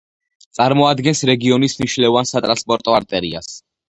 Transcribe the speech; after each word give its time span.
წარმოადგენს 0.59 1.19
რეგიონის 1.29 1.75
მნიშვნელოვან 1.81 2.31
სატრანსპორტო 2.31 2.97
არტერიას. 3.01 3.51